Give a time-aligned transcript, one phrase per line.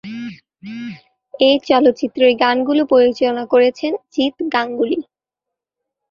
[1.39, 4.99] এই চলচ্চিত্রের গানগুলো পরিচালনা করেছেন জিৎ গাঙ্গুলী।